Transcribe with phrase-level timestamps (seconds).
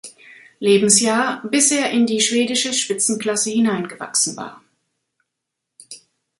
[0.59, 4.59] Lebensjahr, bis er in die schwedische Spitzenklasse hineingewachsen war.